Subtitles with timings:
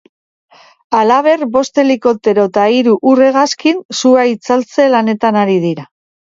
[0.99, 5.87] Halaber, bost helikoptero eta hiru ur-hegazkin sua itzaltze lanetan ari dira.